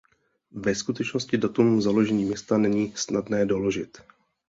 Ve 0.51 0.75
skutečnosti 0.75 1.37
datum 1.37 1.81
založení 1.81 2.25
města 2.25 2.57
není 2.57 2.93
snadné 2.95 3.45
doložit. 3.45 3.97